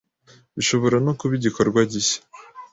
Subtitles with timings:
[0.55, 2.19] bishobora no kuba igikorwa gishya